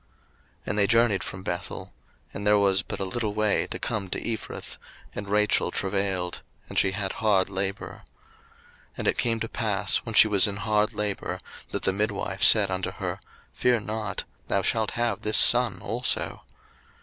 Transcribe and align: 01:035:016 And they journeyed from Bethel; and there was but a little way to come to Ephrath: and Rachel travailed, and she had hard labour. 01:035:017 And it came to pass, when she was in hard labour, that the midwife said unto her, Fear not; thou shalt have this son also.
01:035:016 0.61 0.61
And 0.65 0.77
they 0.79 0.87
journeyed 0.87 1.23
from 1.23 1.43
Bethel; 1.43 1.93
and 2.33 2.47
there 2.47 2.57
was 2.57 2.81
but 2.81 2.99
a 2.99 3.05
little 3.05 3.35
way 3.35 3.67
to 3.67 3.77
come 3.77 4.09
to 4.09 4.19
Ephrath: 4.19 4.79
and 5.13 5.27
Rachel 5.27 5.69
travailed, 5.69 6.41
and 6.67 6.79
she 6.79 6.93
had 6.93 7.11
hard 7.21 7.51
labour. 7.51 8.01
01:035:017 8.97 8.97
And 8.97 9.07
it 9.07 9.17
came 9.19 9.39
to 9.41 9.47
pass, 9.47 9.97
when 9.97 10.15
she 10.15 10.27
was 10.27 10.47
in 10.47 10.55
hard 10.57 10.93
labour, 10.93 11.37
that 11.69 11.83
the 11.83 11.93
midwife 11.93 12.41
said 12.41 12.71
unto 12.71 12.93
her, 12.93 13.19
Fear 13.53 13.81
not; 13.81 14.23
thou 14.47 14.63
shalt 14.63 14.89
have 14.97 15.21
this 15.21 15.37
son 15.37 15.79
also. 15.83 16.41